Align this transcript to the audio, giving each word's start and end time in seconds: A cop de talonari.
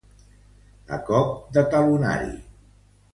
A 0.97 0.99
cop 1.09 1.29
de 1.57 1.63
talonari. 1.73 2.33